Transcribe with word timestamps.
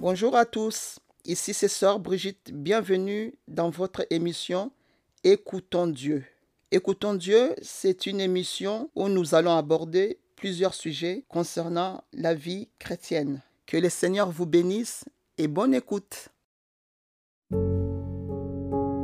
Bonjour 0.00 0.34
à 0.34 0.46
tous, 0.46 0.98
ici 1.26 1.52
c'est 1.52 1.68
Sœur 1.68 2.00
Brigitte, 2.00 2.52
bienvenue 2.54 3.34
dans 3.48 3.68
votre 3.68 4.06
émission 4.08 4.72
Écoutons 5.24 5.88
Dieu. 5.88 6.24
Écoutons 6.70 7.12
Dieu, 7.12 7.54
c'est 7.60 8.06
une 8.06 8.18
émission 8.18 8.88
où 8.94 9.10
nous 9.10 9.34
allons 9.34 9.54
aborder 9.54 10.18
plusieurs 10.36 10.72
sujets 10.72 11.26
concernant 11.28 12.02
la 12.14 12.32
vie 12.32 12.70
chrétienne. 12.78 13.42
Que 13.66 13.76
le 13.76 13.90
Seigneur 13.90 14.30
vous 14.30 14.46
bénisse 14.46 15.04
et 15.36 15.48
bonne 15.48 15.74
écoute. 15.74 16.30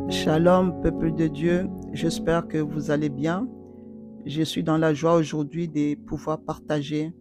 Shalom, 0.08 0.80
peuple 0.80 1.12
de 1.12 1.26
Dieu, 1.26 1.68
j'espère 1.92 2.48
que 2.48 2.56
vous 2.56 2.90
allez 2.90 3.10
bien. 3.10 3.46
Je 4.24 4.40
suis 4.40 4.62
dans 4.62 4.78
la 4.78 4.94
joie 4.94 5.16
aujourd'hui 5.16 5.68
de 5.68 5.94
pouvoir 5.94 6.40
partager 6.40 7.12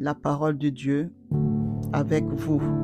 la 0.00 0.16
parole 0.16 0.58
de 0.58 0.68
Dieu 0.68 1.12
avec 1.92 2.24
vous. 2.24 2.83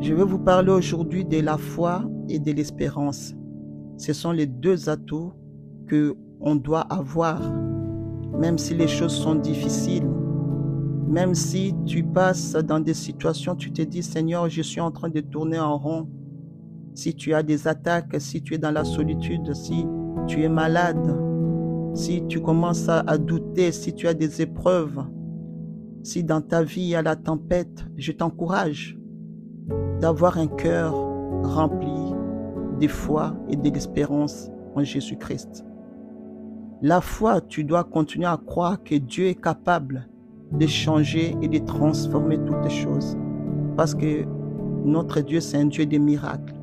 Je 0.00 0.12
vais 0.12 0.24
vous 0.24 0.38
parler 0.38 0.70
aujourd'hui 0.70 1.24
de 1.24 1.40
la 1.40 1.56
foi 1.56 2.04
et 2.28 2.38
de 2.38 2.52
l'espérance. 2.52 3.34
Ce 3.96 4.12
sont 4.12 4.30
les 4.30 4.46
deux 4.46 4.90
atouts 4.90 5.32
que 5.86 6.14
on 6.38 6.54
doit 6.54 6.82
avoir, 6.82 7.40
même 8.38 8.58
si 8.58 8.74
les 8.74 8.88
choses 8.88 9.14
sont 9.14 9.36
difficiles, 9.36 10.06
même 11.08 11.34
si 11.34 11.74
tu 11.86 12.04
passes 12.04 12.52
dans 12.52 12.78
des 12.78 12.92
situations, 12.92 13.56
tu 13.56 13.72
te 13.72 13.80
dis 13.80 14.02
Seigneur, 14.02 14.50
je 14.50 14.60
suis 14.60 14.82
en 14.82 14.90
train 14.90 15.08
de 15.08 15.20
tourner 15.20 15.58
en 15.58 15.78
rond. 15.78 16.08
Si 16.94 17.14
tu 17.14 17.32
as 17.32 17.42
des 17.42 17.66
attaques, 17.66 18.20
si 18.20 18.42
tu 18.42 18.54
es 18.54 18.58
dans 18.58 18.70
la 18.70 18.84
solitude, 18.84 19.54
si 19.54 19.86
tu 20.26 20.42
es 20.42 20.48
malade, 20.50 21.16
si 21.94 22.22
tu 22.28 22.40
commences 22.40 22.88
à 22.90 23.16
douter, 23.16 23.72
si 23.72 23.94
tu 23.94 24.06
as 24.08 24.14
des 24.14 24.42
épreuves, 24.42 25.06
si 26.02 26.22
dans 26.22 26.42
ta 26.42 26.62
vie 26.62 26.82
il 26.82 26.88
y 26.88 26.94
a 26.94 27.02
la 27.02 27.16
tempête, 27.16 27.86
je 27.96 28.12
t'encourage 28.12 28.98
d'avoir 30.00 30.38
un 30.38 30.46
cœur 30.46 30.94
rempli 31.42 32.14
de 32.80 32.88
foi 32.88 33.34
et 33.48 33.56
de 33.56 33.70
l'espérance 33.70 34.50
en 34.74 34.84
Jésus-Christ. 34.84 35.64
La 36.82 37.00
foi, 37.00 37.40
tu 37.40 37.64
dois 37.64 37.84
continuer 37.84 38.26
à 38.26 38.36
croire 38.36 38.82
que 38.82 38.94
Dieu 38.94 39.26
est 39.26 39.40
capable 39.40 40.08
de 40.52 40.66
changer 40.66 41.34
et 41.40 41.48
de 41.48 41.58
transformer 41.58 42.38
toutes 42.38 42.62
les 42.62 42.70
choses. 42.70 43.16
Parce 43.76 43.94
que 43.94 44.24
notre 44.84 45.20
Dieu, 45.20 45.40
c'est 45.40 45.56
un 45.56 45.66
Dieu 45.66 45.86
des 45.86 45.98
miracles. 45.98 46.54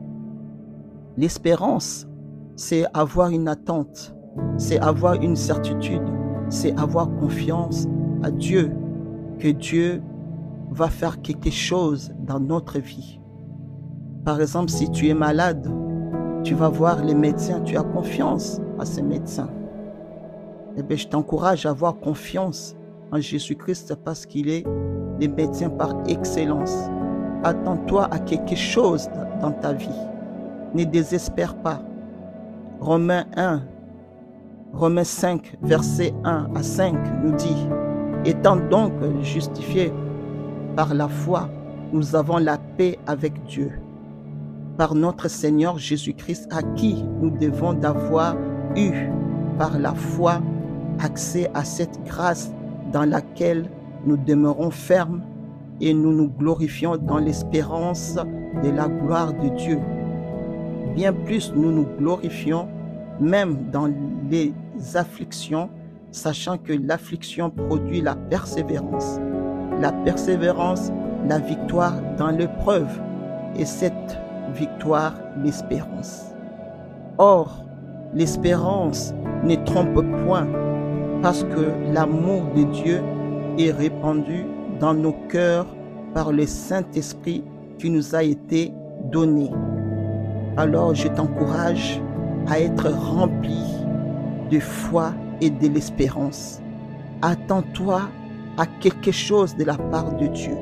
L'espérance, 1.17 2.07
c'est 2.55 2.85
avoir 2.93 3.29
une 3.31 3.47
attente, 3.47 4.15
c'est 4.57 4.79
avoir 4.79 5.15
une 5.15 5.35
certitude, 5.35 6.03
c'est 6.49 6.77
avoir 6.79 7.09
confiance 7.15 7.87
à 8.21 8.31
Dieu, 8.31 8.71
que 9.39 9.49
Dieu 9.49 10.01
va 10.73 10.89
faire 10.89 11.21
quelque 11.21 11.51
chose 11.51 12.11
dans 12.19 12.39
notre 12.39 12.79
vie. 12.79 13.19
Par 14.25 14.41
exemple, 14.41 14.71
si 14.71 14.89
tu 14.89 15.07
es 15.07 15.13
malade, 15.13 15.69
tu 16.43 16.55
vas 16.55 16.69
voir 16.69 17.03
les 17.03 17.13
médecins, 17.13 17.61
tu 17.61 17.77
as 17.77 17.83
confiance 17.83 18.59
à 18.79 18.85
ces 18.85 19.01
médecins. 19.01 19.49
Eh 20.75 20.83
bien, 20.83 20.97
je 20.97 21.07
t'encourage 21.07 21.65
à 21.65 21.69
avoir 21.69 21.99
confiance 21.99 22.75
en 23.11 23.19
Jésus-Christ 23.19 23.95
parce 24.03 24.25
qu'il 24.25 24.49
est 24.49 24.63
le 25.21 25.27
médecin 25.27 25.69
par 25.69 25.93
excellence. 26.07 26.75
Attends-toi 27.43 28.05
à 28.11 28.19
quelque 28.19 28.55
chose 28.55 29.09
dans 29.41 29.51
ta 29.51 29.73
vie. 29.73 29.89
Ne 30.73 30.85
désespère 30.85 31.55
pas. 31.55 31.81
Romains 32.79 33.25
1, 33.37 33.61
Romains 34.73 35.03
5, 35.03 35.57
verset 35.61 36.13
1 36.23 36.49
à 36.55 36.63
5 36.63 36.95
nous 37.23 37.33
dit, 37.33 37.67
étant 38.25 38.55
donc 38.55 38.91
justifiés 39.21 39.93
par 40.75 40.93
la 40.93 41.07
foi, 41.07 41.49
nous 41.91 42.15
avons 42.15 42.37
la 42.37 42.57
paix 42.57 42.97
avec 43.05 43.43
Dieu 43.45 43.71
par 44.77 44.95
notre 44.95 45.27
Seigneur 45.27 45.77
Jésus-Christ 45.77 46.47
à 46.51 46.63
qui 46.63 47.03
nous 47.21 47.29
devons 47.29 47.73
d'avoir 47.73 48.35
eu 48.75 48.91
par 49.57 49.77
la 49.77 49.93
foi 49.93 50.41
accès 50.99 51.49
à 51.53 51.63
cette 51.63 52.03
grâce 52.05 52.51
dans 52.91 53.05
laquelle 53.05 53.69
nous 54.05 54.17
demeurons 54.17 54.71
fermes 54.71 55.21
et 55.79 55.93
nous 55.93 56.11
nous 56.11 56.29
glorifions 56.29 56.97
dans 56.97 57.17
l'espérance 57.17 58.15
de 58.63 58.69
la 58.69 58.87
gloire 58.87 59.33
de 59.33 59.49
Dieu. 59.49 59.79
Bien 60.95 61.13
plus, 61.13 61.51
nous 61.55 61.71
nous 61.71 61.87
glorifions 61.97 62.67
même 63.19 63.69
dans 63.71 63.91
les 64.29 64.53
afflictions, 64.95 65.69
sachant 66.11 66.57
que 66.57 66.73
l'affliction 66.73 67.49
produit 67.49 68.01
la 68.01 68.15
persévérance. 68.15 69.19
La 69.83 69.91
persévérance, 69.91 70.93
la 71.27 71.39
victoire 71.39 71.95
dans 72.17 72.29
l'épreuve. 72.29 72.87
Et 73.57 73.65
cette 73.65 74.17
victoire, 74.55 75.13
l'espérance. 75.43 76.33
Or, 77.17 77.65
l'espérance 78.13 79.13
ne 79.43 79.55
trompe 79.55 80.01
point 80.25 80.47
parce 81.21 81.43
que 81.43 81.93
l'amour 81.93 82.43
de 82.55 82.63
Dieu 82.71 83.01
est 83.59 83.71
répandu 83.71 84.45
dans 84.79 84.93
nos 84.93 85.11
cœurs 85.27 85.67
par 86.13 86.31
le 86.31 86.45
Saint-Esprit 86.45 87.43
qui 87.77 87.89
nous 87.89 88.15
a 88.15 88.23
été 88.23 88.71
donné. 89.11 89.51
Alors 90.55 90.95
je 90.95 91.09
t'encourage 91.09 92.01
à 92.47 92.57
être 92.57 92.87
rempli 92.89 93.59
de 94.49 94.61
foi 94.61 95.13
et 95.41 95.49
de 95.49 95.67
l'espérance. 95.67 96.61
Attends-toi 97.21 98.03
à 98.57 98.65
quelque 98.65 99.11
chose 99.11 99.55
de 99.55 99.63
la 99.63 99.77
part 99.77 100.15
de 100.15 100.27
Dieu. 100.27 100.57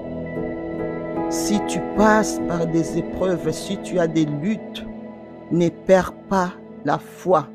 Si 1.29 1.59
tu 1.67 1.79
passes 1.95 2.39
par 2.47 2.67
des 2.67 2.97
épreuves, 2.97 3.51
si 3.51 3.77
tu 3.77 3.99
as 3.99 4.07
des 4.07 4.25
luttes, 4.25 4.85
ne 5.51 5.69
perds 5.69 6.13
pas 6.29 6.51
la 6.85 6.97
foi 6.97 7.47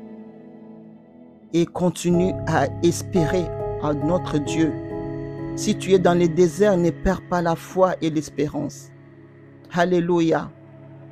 et 1.53 1.65
continue 1.65 2.33
à 2.47 2.67
espérer 2.83 3.45
en 3.81 3.93
notre 3.93 4.37
Dieu. 4.37 4.73
Si 5.55 5.75
tu 5.75 5.93
es 5.93 5.99
dans 5.99 6.13
les 6.13 6.27
déserts, 6.27 6.77
ne 6.77 6.91
perds 6.91 7.27
pas 7.29 7.41
la 7.41 7.55
foi 7.55 7.95
et 8.01 8.09
l'espérance. 8.09 8.89
Alléluia. 9.73 10.51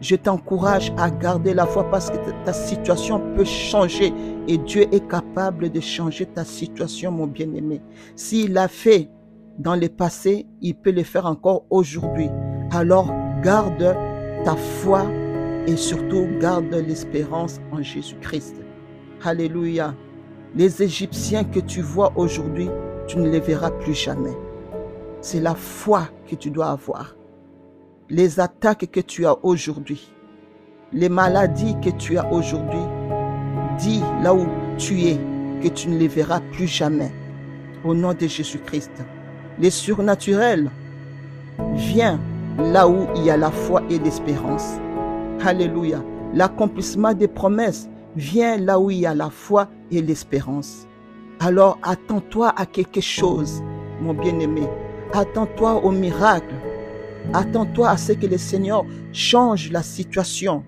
Je 0.01 0.15
t'encourage 0.15 0.91
à 0.97 1.09
garder 1.09 1.53
la 1.53 1.65
foi 1.65 1.89
parce 1.89 2.11
que 2.11 2.17
ta 2.45 2.53
situation 2.53 3.21
peut 3.35 3.45
changer 3.45 4.13
et 4.47 4.57
Dieu 4.57 4.87
est 4.91 5.07
capable 5.07 5.69
de 5.69 5.79
changer 5.79 6.25
ta 6.25 6.43
situation, 6.43 7.11
mon 7.11 7.27
bien-aimé. 7.27 7.81
S'il 8.15 8.53
l'a 8.53 8.67
fait 8.67 9.09
dans 9.57 9.75
le 9.75 9.87
passé, 9.89 10.45
il 10.61 10.75
peut 10.75 10.91
le 10.91 11.03
faire 11.03 11.25
encore 11.25 11.65
aujourd'hui 11.69 12.29
alors 12.71 13.09
garde 13.41 13.95
ta 14.43 14.55
foi 14.55 15.05
et 15.67 15.75
surtout 15.77 16.27
garde 16.39 16.73
l'espérance 16.73 17.59
en 17.71 17.81
Jésus-Christ. 17.81 18.55
Alléluia. 19.23 19.95
Les 20.55 20.83
Égyptiens 20.83 21.43
que 21.43 21.59
tu 21.59 21.81
vois 21.81 22.13
aujourd'hui, 22.15 22.69
tu 23.07 23.17
ne 23.17 23.29
les 23.29 23.39
verras 23.39 23.71
plus 23.71 23.93
jamais. 23.93 24.35
C'est 25.21 25.39
la 25.39 25.55
foi 25.55 26.07
que 26.29 26.35
tu 26.35 26.51
dois 26.51 26.67
avoir. 26.67 27.15
Les 28.09 28.39
attaques 28.39 28.91
que 28.91 28.99
tu 28.99 29.25
as 29.25 29.43
aujourd'hui, 29.43 30.11
les 30.93 31.09
maladies 31.09 31.75
que 31.81 31.89
tu 31.89 32.17
as 32.17 32.31
aujourd'hui, 32.31 32.85
dis 33.79 34.01
là 34.21 34.33
où 34.33 34.45
tu 34.77 35.01
es 35.01 35.19
que 35.61 35.67
tu 35.69 35.89
ne 35.89 35.97
les 35.97 36.07
verras 36.07 36.41
plus 36.51 36.67
jamais. 36.67 37.11
Au 37.83 37.93
nom 37.93 38.13
de 38.13 38.27
Jésus-Christ. 38.27 38.91
Les 39.57 39.69
surnaturels, 39.69 40.69
viens 41.75 42.19
là 42.57 42.89
où 42.89 43.07
il 43.15 43.23
y 43.23 43.29
a 43.29 43.37
la 43.37 43.51
foi 43.51 43.83
et 43.89 43.99
l'espérance. 43.99 44.75
Alléluia. 45.45 46.03
L'accomplissement 46.33 47.13
des 47.13 47.29
promesses 47.29 47.89
vient 48.17 48.57
là 48.57 48.79
où 48.79 48.91
il 48.91 48.99
y 48.99 49.05
a 49.05 49.15
la 49.15 49.29
foi 49.29 49.69
et 49.91 50.01
l'espérance. 50.01 50.87
Alors 51.39 51.77
attends-toi 51.83 52.53
à 52.57 52.65
quelque 52.65 53.01
chose, 53.01 53.63
mon 54.01 54.13
bien-aimé. 54.13 54.63
Attends-toi 55.13 55.85
au 55.85 55.91
miracle. 55.91 56.53
Attends-toi 57.33 57.89
à 57.89 57.97
ce 57.97 58.11
que 58.11 58.27
le 58.27 58.37
Seigneur 58.37 58.85
change 59.13 59.71
la 59.71 59.83
situation. 59.83 60.63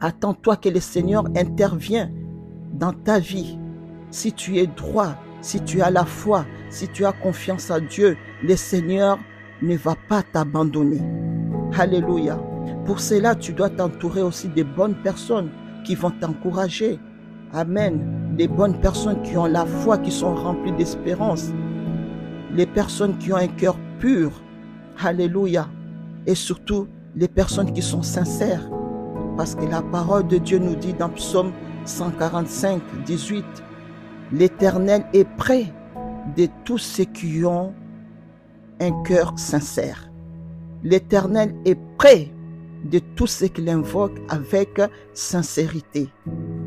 Attends-toi 0.00 0.56
que 0.56 0.68
le 0.68 0.80
Seigneur 0.80 1.24
intervienne 1.36 2.12
dans 2.72 2.92
ta 2.92 3.18
vie. 3.18 3.58
Si 4.10 4.32
tu 4.32 4.58
es 4.58 4.66
droit, 4.66 5.14
si 5.40 5.60
tu 5.60 5.82
as 5.82 5.90
la 5.90 6.04
foi, 6.04 6.44
si 6.70 6.88
tu 6.88 7.04
as 7.04 7.12
confiance 7.12 7.70
à 7.70 7.80
Dieu, 7.80 8.16
le 8.42 8.56
Seigneur 8.56 9.18
ne 9.62 9.76
va 9.76 9.96
pas 10.08 10.22
t'abandonner. 10.22 11.00
Alléluia. 11.76 12.38
Pour 12.84 13.00
cela, 13.00 13.34
tu 13.34 13.52
dois 13.52 13.70
t'entourer 13.70 14.22
aussi 14.22 14.48
des 14.48 14.64
bonnes 14.64 14.96
personnes 15.02 15.50
qui 15.84 15.94
vont 15.94 16.10
t'encourager. 16.10 16.98
Amen. 17.52 18.34
Des 18.36 18.48
bonnes 18.48 18.80
personnes 18.80 19.22
qui 19.22 19.36
ont 19.36 19.46
la 19.46 19.66
foi, 19.66 19.98
qui 19.98 20.10
sont 20.10 20.34
remplies 20.34 20.72
d'espérance. 20.72 21.50
Les 22.54 22.66
personnes 22.66 23.18
qui 23.18 23.32
ont 23.32 23.36
un 23.36 23.48
cœur 23.48 23.76
pur. 23.98 24.30
Alléluia. 25.02 25.68
Et 26.26 26.34
surtout, 26.34 26.88
les 27.14 27.28
personnes 27.28 27.72
qui 27.72 27.82
sont 27.82 28.02
sincères. 28.02 28.68
Parce 29.36 29.54
que 29.54 29.64
la 29.64 29.82
parole 29.82 30.26
de 30.26 30.38
Dieu 30.38 30.58
nous 30.58 30.74
dit 30.74 30.94
dans 30.94 31.08
Psaume 31.10 31.52
145, 31.84 32.82
18, 33.06 33.44
L'Éternel 34.32 35.04
est 35.14 35.24
près 35.36 35.72
de 36.36 36.48
tous 36.64 36.78
ceux 36.78 37.04
qui 37.04 37.44
ont 37.44 37.74
un 38.80 39.02
cœur 39.02 39.38
sincère. 39.38 40.10
L'Éternel 40.82 41.54
est 41.64 41.78
près 41.96 42.30
de 42.84 43.00
tous 43.16 43.26
ceux 43.26 43.48
qui 43.48 43.62
l'invoquent 43.62 44.20
avec 44.28 44.80
sincérité. 45.12 46.08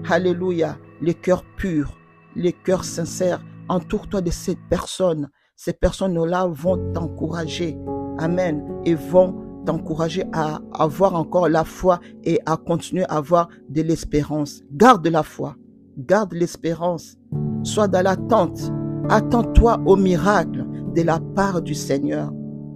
Alléluia. 0.09 0.77
Les 1.01 1.13
cœurs 1.13 1.45
purs, 1.55 1.97
les 2.35 2.53
cœurs 2.53 2.83
sincères. 2.83 3.43
Entoure-toi 3.69 4.21
de 4.21 4.29
ces 4.29 4.55
personnes. 4.69 5.29
Ces 5.55 5.73
personnes-là 5.73 6.47
vont 6.47 6.91
t'encourager. 6.93 7.77
Amen. 8.17 8.63
Et 8.85 8.95
vont 8.95 9.63
t'encourager 9.65 10.25
à 10.33 10.59
avoir 10.73 11.15
encore 11.15 11.47
la 11.47 11.63
foi 11.63 11.99
et 12.23 12.39
à 12.45 12.57
continuer 12.57 13.05
à 13.05 13.17
avoir 13.17 13.47
de 13.69 13.81
l'espérance. 13.81 14.61
Garde 14.71 15.07
la 15.07 15.23
foi. 15.23 15.55
Garde 15.97 16.33
l'espérance. 16.33 17.15
Sois 17.63 17.87
dans 17.87 18.03
l'attente. 18.03 18.71
Attends-toi 19.11 19.77
au 19.85 19.97
miracle 19.97 20.65
de 20.95 21.01
la 21.01 21.19
part 21.19 21.61
du 21.61 21.73
Seigneur. 21.73 22.31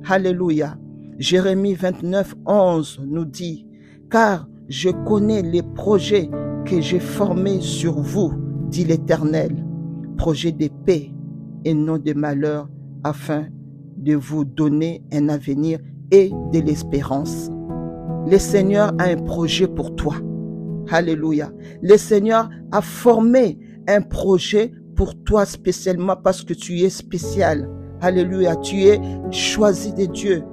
Alléluia. 0.05 0.77
Jérémie 1.17 1.75
29, 1.75 2.35
11 2.45 3.03
nous 3.07 3.23
dit, 3.23 3.65
Car 4.11 4.45
je 4.67 4.89
connais 4.89 5.41
les 5.41 5.63
projets 5.63 6.29
que 6.65 6.81
j'ai 6.81 6.99
formés 6.99 7.61
sur 7.61 8.01
vous, 8.01 8.33
dit 8.69 8.83
l'Éternel, 8.83 9.65
projets 10.17 10.51
de 10.51 10.67
paix 10.85 11.09
et 11.63 11.73
non 11.73 11.99
de 11.99 12.11
malheur, 12.11 12.67
afin 13.05 13.45
de 13.95 14.15
vous 14.15 14.43
donner 14.43 15.05
un 15.13 15.29
avenir 15.29 15.79
et 16.11 16.31
de 16.51 16.59
l'espérance. 16.59 17.49
Le 18.29 18.39
Seigneur 18.39 18.91
a 18.99 19.05
un 19.05 19.23
projet 19.23 19.69
pour 19.69 19.95
toi. 19.95 20.15
Alléluia. 20.89 21.49
Le 21.81 21.95
Seigneur 21.95 22.49
a 22.73 22.81
formé 22.81 23.57
un 23.87 24.01
projet 24.01 24.73
pour 24.95 25.15
toi 25.23 25.45
spécialement 25.45 26.15
parce 26.15 26.43
que 26.43 26.53
tu 26.53 26.79
es 26.81 26.89
spécial. 26.89 27.69
Alléluia. 28.01 28.55
Tu 28.57 28.83
es 28.83 28.99
choisi 29.31 29.93
de 29.93 30.05
Dieu. 30.05 30.43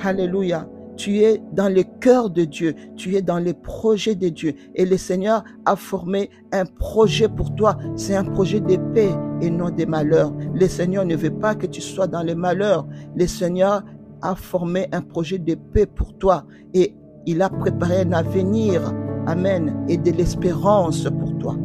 Alléluia. 0.00 0.68
Tu 0.96 1.18
es 1.18 1.42
dans 1.52 1.68
le 1.68 1.82
cœur 1.82 2.30
de 2.30 2.44
Dieu, 2.44 2.74
tu 2.96 3.16
es 3.16 3.22
dans 3.22 3.38
les 3.38 3.54
projets 3.54 4.14
de 4.14 4.28
Dieu. 4.28 4.54
Et 4.76 4.86
le 4.86 4.96
Seigneur 4.96 5.42
a 5.64 5.74
formé 5.74 6.30
un 6.52 6.64
projet 6.64 7.28
pour 7.28 7.54
toi. 7.56 7.76
C'est 7.96 8.14
un 8.14 8.24
projet 8.24 8.60
de 8.60 8.76
paix 8.94 9.10
et 9.40 9.50
non 9.50 9.70
de 9.70 9.84
malheur. 9.86 10.32
Le 10.54 10.68
Seigneur 10.68 11.04
ne 11.04 11.16
veut 11.16 11.36
pas 11.36 11.56
que 11.56 11.66
tu 11.66 11.80
sois 11.80 12.06
dans 12.06 12.22
le 12.22 12.36
malheur. 12.36 12.86
Le 13.16 13.26
Seigneur 13.26 13.82
a 14.22 14.36
formé 14.36 14.86
un 14.92 15.02
projet 15.02 15.38
de 15.38 15.56
paix 15.56 15.86
pour 15.86 16.16
toi 16.16 16.44
et 16.74 16.94
il 17.26 17.42
a 17.42 17.50
préparé 17.50 18.02
un 18.02 18.12
avenir. 18.12 18.80
Amen. 19.26 19.84
Et 19.88 19.96
de 19.96 20.12
l'espérance 20.12 21.08
pour 21.10 21.36
toi. 21.38 21.56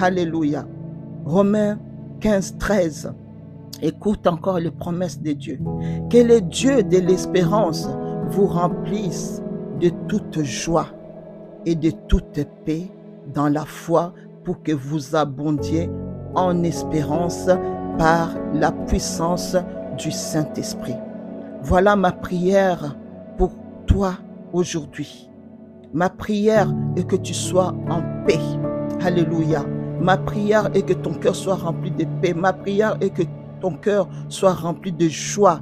Alléluia. 0.00 0.66
Romains 1.24 1.78
15, 2.20 2.56
13. 2.58 3.14
Écoute 3.80 4.26
encore 4.26 4.58
les 4.58 4.70
promesses 4.70 5.20
de 5.20 5.32
Dieu. 5.32 5.60
Que 6.10 6.18
le 6.18 6.40
Dieu 6.40 6.82
de 6.82 6.98
l'espérance 6.98 7.88
vous 8.28 8.46
remplisse 8.46 9.42
de 9.80 9.90
toute 10.08 10.42
joie 10.42 10.86
et 11.66 11.74
de 11.74 11.90
toute 12.08 12.44
paix 12.64 12.90
dans 13.34 13.48
la 13.48 13.64
foi 13.64 14.12
pour 14.44 14.62
que 14.62 14.72
vous 14.72 15.14
abondiez 15.14 15.88
en 16.34 16.62
espérance 16.64 17.48
par 17.98 18.30
la 18.54 18.72
puissance 18.72 19.56
du 19.98 20.10
Saint-Esprit. 20.10 20.96
Voilà 21.62 21.94
ma 21.94 22.12
prière 22.12 22.96
pour 23.36 23.52
toi 23.86 24.14
aujourd'hui. 24.52 25.30
Ma 25.92 26.08
prière 26.08 26.72
est 26.96 27.06
que 27.06 27.16
tu 27.16 27.34
sois 27.34 27.74
en 27.88 28.02
paix. 28.26 28.40
Alléluia. 29.04 29.64
Ma 30.02 30.16
prière 30.16 30.68
est 30.74 30.82
que 30.82 30.94
ton 30.94 31.14
cœur 31.14 31.36
soit 31.36 31.54
rempli 31.54 31.92
de 31.92 32.04
paix. 32.20 32.34
Ma 32.34 32.52
prière 32.52 32.96
est 33.00 33.10
que 33.10 33.22
ton 33.60 33.74
cœur 33.74 34.08
soit 34.28 34.52
rempli 34.52 34.90
de 34.90 35.08
joie. 35.08 35.60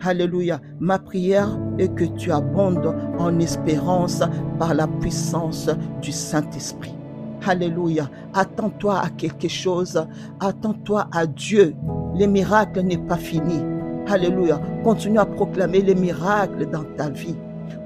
Alléluia. 0.00 0.60
Ma 0.78 1.00
prière 1.00 1.58
est 1.76 1.92
que 1.92 2.04
tu 2.04 2.30
abondes 2.30 2.94
en 3.18 3.36
espérance 3.40 4.22
par 4.60 4.74
la 4.74 4.86
puissance 4.86 5.68
du 6.00 6.12
Saint-Esprit. 6.12 6.94
Alléluia. 7.44 8.08
Attends-toi 8.32 8.96
à 8.96 9.08
quelque 9.08 9.48
chose. 9.48 10.00
Attends-toi 10.38 11.08
à 11.10 11.26
Dieu. 11.26 11.74
Les 12.14 12.28
miracles 12.28 12.82
n'est 12.82 12.96
pas 12.96 13.16
fini. 13.16 13.60
Alléluia. 14.06 14.60
Continue 14.84 15.18
à 15.18 15.26
proclamer 15.26 15.82
les 15.82 15.96
miracles 15.96 16.70
dans 16.70 16.84
ta 16.96 17.10
vie. 17.10 17.34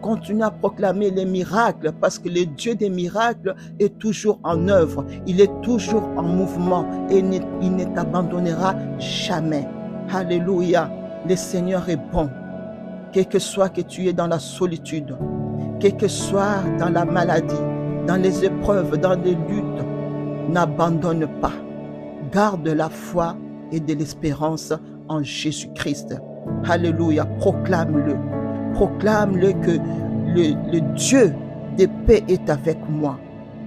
Continue 0.03 0.43
à 0.43 0.51
proclamer 0.51 1.11
les 1.11 1.25
miracles 1.25 1.93
parce 2.01 2.19
que 2.19 2.29
le 2.29 2.47
Dieu 2.47 2.75
des 2.75 2.91
miracles 2.91 3.55
est 3.79 3.99
toujours 3.99 4.39
en 4.43 4.69
œuvre. 4.69 5.05
Il 5.27 5.41
est 5.41 5.51
toujours 5.63 6.09
en 6.17 6.23
mouvement 6.23 6.87
et 7.11 7.19
il 7.19 7.77
ne 7.77 7.85
t'abandonnera 7.95 8.75
jamais. 8.99 9.67
Alléluia. 10.13 10.91
Le 11.29 11.37
Seigneur 11.37 11.89
est 11.89 11.99
bon. 12.13 12.29
Quel 13.13 13.27
que 13.27 13.39
soit 13.39 13.69
que 13.69 13.81
tu 13.81 14.09
es 14.09 14.13
dans 14.13 14.27
la 14.27 14.39
solitude, 14.39 15.17
quel 15.81 15.97
que 15.97 16.09
soit 16.09 16.65
dans 16.79 16.91
la 16.91 17.05
maladie, 17.05 17.55
dans 18.07 18.21
les 18.21 18.45
épreuves, 18.45 18.99
dans 18.99 19.15
les 19.15 19.35
luttes, 19.35 19.85
n'abandonne 20.51 21.27
pas. 21.41 21.53
Garde 22.33 22.67
la 22.67 22.89
foi 22.89 23.37
et 23.73 23.81
de 23.81 23.95
l'espérance 23.95 24.73
en 25.09 25.23
Jésus-Christ. 25.23 26.17
Alléluia. 26.65 27.25
Proclame-le. 27.39 28.34
Proclame-le 28.75 29.53
que 29.53 29.79
le, 30.35 30.95
Dieu 30.97 31.33
de 31.79 31.87
paix 32.07 32.25
est 32.29 32.49
avec 32.51 32.79
moi. 32.89 33.19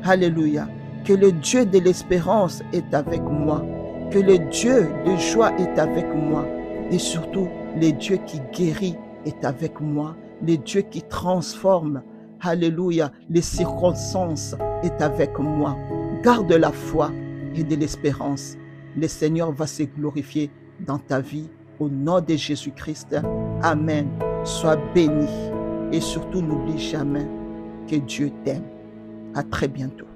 Alléluia. 0.03 0.67
Que 1.05 1.13
le 1.13 1.31
Dieu 1.31 1.65
de 1.65 1.79
l'espérance 1.79 2.61
est 2.73 2.93
avec 2.93 3.21
moi. 3.21 3.65
Que 4.11 4.19
le 4.19 4.37
Dieu 4.49 4.87
de 5.05 5.15
joie 5.15 5.51
est 5.59 5.79
avec 5.79 6.05
moi. 6.13 6.45
Et 6.91 6.99
surtout, 6.99 7.47
le 7.75 7.91
Dieu 7.91 8.17
qui 8.25 8.41
guérit 8.53 8.97
est 9.25 9.45
avec 9.45 9.79
moi. 9.79 10.15
Le 10.45 10.57
Dieu 10.57 10.81
qui 10.81 11.01
transforme, 11.01 12.01
Alléluia, 12.41 13.11
les 13.29 13.41
circonstances 13.41 14.55
est 14.83 15.01
avec 15.01 15.39
moi. 15.39 15.75
Garde 16.23 16.51
la 16.51 16.71
foi 16.71 17.11
et 17.55 17.63
de 17.63 17.75
l'espérance. 17.75 18.55
Le 18.95 19.07
Seigneur 19.07 19.51
va 19.51 19.67
se 19.67 19.83
glorifier 19.83 20.51
dans 20.85 20.99
ta 20.99 21.19
vie. 21.19 21.49
Au 21.79 21.89
nom 21.89 22.21
de 22.21 22.35
Jésus-Christ. 22.35 23.15
Amen. 23.61 24.26
Sois 24.43 24.77
béni. 24.93 25.27
Et 25.91 26.01
surtout, 26.01 26.41
n'oublie 26.41 26.79
jamais 26.79 27.27
que 27.89 27.95
Dieu 27.95 28.31
t'aime. 28.43 28.63
À 29.35 29.43
très 29.43 29.67
bientôt. 29.67 30.06